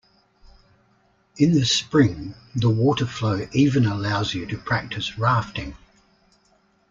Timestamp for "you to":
4.33-4.57